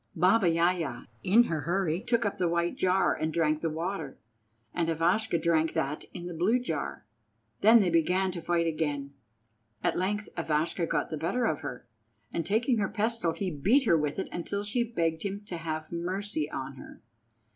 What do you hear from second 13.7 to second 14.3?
her with it